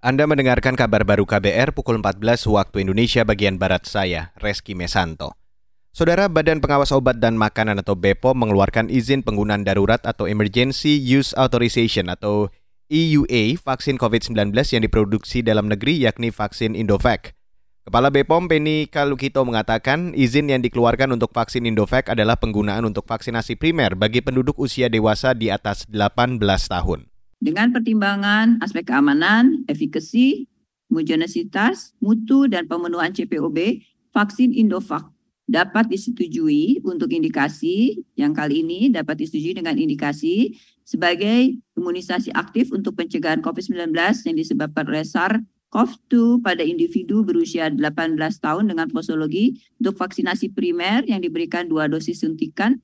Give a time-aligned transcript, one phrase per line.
[0.00, 5.36] Anda mendengarkan kabar baru KBR pukul 14 waktu Indonesia bagian Barat saya, Reski Mesanto.
[5.92, 11.36] Saudara Badan Pengawas Obat dan Makanan atau BPOM mengeluarkan izin penggunaan darurat atau Emergency Use
[11.36, 12.48] Authorization atau
[12.88, 17.36] EUA vaksin COVID-19 yang diproduksi dalam negeri yakni vaksin Indovac.
[17.84, 23.60] Kepala BPOM Penny Kalukito mengatakan izin yang dikeluarkan untuk vaksin Indovac adalah penggunaan untuk vaksinasi
[23.60, 27.10] primer bagi penduduk usia dewasa di atas 18 tahun
[27.40, 30.44] dengan pertimbangan aspek keamanan, efikasi,
[30.92, 33.80] homogenesitas, mutu, dan pemenuhan CPOB,
[34.12, 35.08] vaksin Indovac
[35.50, 40.54] dapat disetujui untuk indikasi yang kali ini dapat disetujui dengan indikasi
[40.86, 43.90] sebagai imunisasi aktif untuk pencegahan COVID-19
[44.30, 51.18] yang disebabkan oleh SARS-CoV-2 pada individu berusia 18 tahun dengan posologi untuk vaksinasi primer yang
[51.18, 52.78] diberikan dua dosis suntikan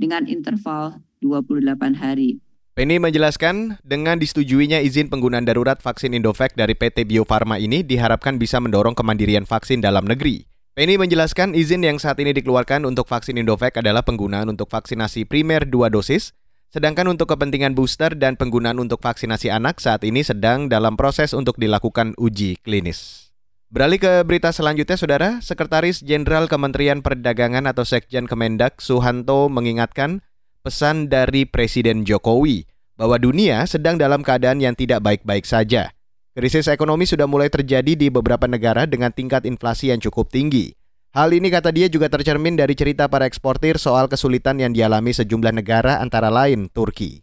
[0.00, 2.45] dengan interval 28 hari.
[2.76, 8.36] Penny menjelaskan, dengan disetujuinya izin penggunaan darurat vaksin Indovac dari PT Bio Farma ini diharapkan
[8.36, 10.44] bisa mendorong kemandirian vaksin dalam negeri.
[10.76, 15.64] Penny menjelaskan izin yang saat ini dikeluarkan untuk vaksin Indovac adalah penggunaan untuk vaksinasi primer
[15.64, 16.36] dua dosis,
[16.68, 21.56] sedangkan untuk kepentingan booster dan penggunaan untuk vaksinasi anak saat ini sedang dalam proses untuk
[21.56, 23.32] dilakukan uji klinis.
[23.72, 30.20] Beralih ke berita selanjutnya, Saudara, Sekretaris Jenderal Kementerian Perdagangan atau Sekjen Kemendak Suhanto mengingatkan
[30.66, 32.66] pesan dari Presiden Jokowi
[32.98, 35.94] bahwa dunia sedang dalam keadaan yang tidak baik-baik saja.
[36.34, 40.74] Krisis ekonomi sudah mulai terjadi di beberapa negara dengan tingkat inflasi yang cukup tinggi.
[41.14, 45.54] Hal ini kata dia juga tercermin dari cerita para eksportir soal kesulitan yang dialami sejumlah
[45.54, 47.22] negara antara lain Turki.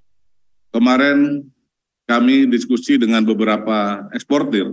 [0.73, 1.45] Kemarin
[2.07, 4.71] kami diskusi dengan beberapa eksportir.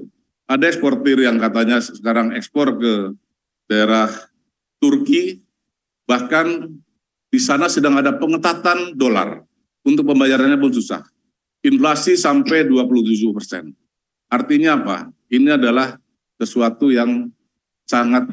[0.49, 2.95] Ada eksportir yang katanya sekarang ekspor ke
[3.69, 4.09] daerah
[4.81, 5.45] Turki,
[6.09, 6.81] bahkan
[7.31, 9.47] di sana sedang ada pengetatan dolar.
[9.81, 11.01] Untuk pembayarannya pun susah.
[11.65, 13.73] Inflasi sampai 27 persen.
[14.29, 14.97] Artinya apa?
[15.33, 15.97] Ini adalah
[16.37, 17.33] sesuatu yang
[17.89, 18.29] sangat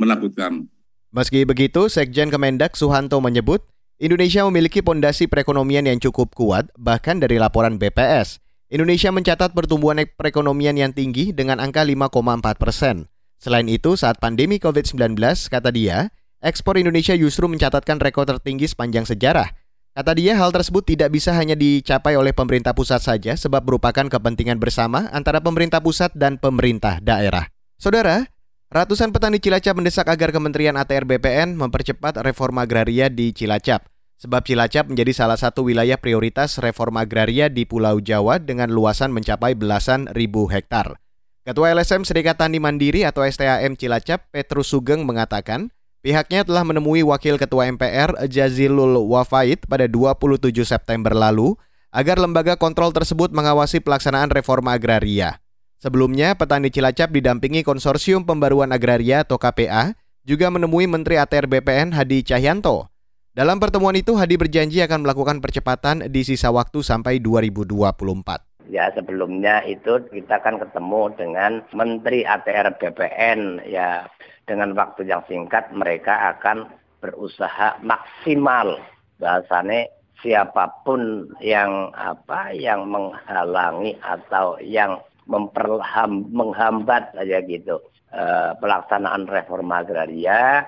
[0.00, 0.66] menakutkan.
[1.14, 3.62] Meski begitu, Sekjen Kemendak Suhanto menyebut
[3.98, 8.38] Indonesia memiliki pondasi perekonomian yang cukup kuat, bahkan dari laporan BPS.
[8.70, 13.10] Indonesia mencatat pertumbuhan perekonomian yang tinggi dengan angka 5,4 persen.
[13.42, 15.18] Selain itu, saat pandemi COVID-19,
[15.50, 19.50] kata dia, ekspor Indonesia justru mencatatkan rekor tertinggi sepanjang sejarah.
[19.98, 24.62] Kata dia, hal tersebut tidak bisa hanya dicapai oleh pemerintah pusat saja sebab merupakan kepentingan
[24.62, 27.50] bersama antara pemerintah pusat dan pemerintah daerah.
[27.82, 28.30] Saudara,
[28.70, 33.90] ratusan petani Cilacap mendesak agar Kementerian ATR BPN mempercepat reforma agraria di Cilacap.
[34.18, 39.58] Sebab Cilacap menjadi salah satu wilayah prioritas reforma agraria di Pulau Jawa dengan luasan mencapai
[39.58, 40.98] belasan ribu hektar.
[41.42, 47.42] Ketua LSM Serikat Tani Mandiri atau STAM Cilacap, Petrus Sugeng mengatakan, Pihaknya telah menemui Wakil
[47.42, 51.58] Ketua MPR Jazilul Wafait pada 27 September lalu
[51.90, 55.42] agar lembaga kontrol tersebut mengawasi pelaksanaan reforma agraria.
[55.82, 62.22] Sebelumnya, petani Cilacap didampingi Konsorsium Pembaruan Agraria atau KPA juga menemui Menteri ATR BPN Hadi
[62.26, 62.90] Cahyanto.
[63.34, 68.70] Dalam pertemuan itu, Hadi berjanji akan melakukan percepatan di sisa waktu sampai 2024.
[68.70, 74.04] Ya sebelumnya itu kita akan ketemu dengan Menteri ATR BPN ya
[74.48, 76.66] dengan waktu yang singkat mereka akan
[77.04, 78.80] berusaha maksimal
[79.20, 84.98] bahasane siapa pun yang apa yang menghalangi atau yang
[85.28, 87.76] memperham, menghambat saja gitu
[88.10, 90.64] eh, pelaksanaan reforma agraria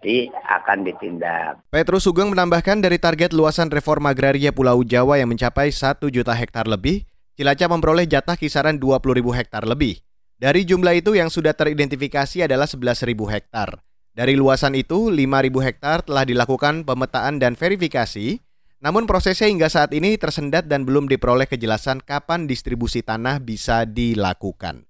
[0.00, 1.64] di, akan ditindak.
[1.68, 6.70] Petrus Sugeng menambahkan dari target luasan reforma agraria Pulau Jawa yang mencapai 1 juta hektar
[6.70, 9.98] lebih, Cilacap memperoleh jatah kisaran 20 ribu hektar lebih.
[10.44, 13.80] Dari jumlah itu yang sudah teridentifikasi adalah 11.000 hektar.
[14.12, 15.16] Dari luasan itu, 5.000
[15.64, 18.44] hektar telah dilakukan pemetaan dan verifikasi,
[18.76, 24.84] namun prosesnya hingga saat ini tersendat dan belum diperoleh kejelasan kapan distribusi tanah bisa dilakukan.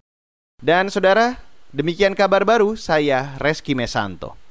[0.59, 1.39] Dan saudara,
[1.71, 4.44] demikian kabar baru saya Reski Mesanto.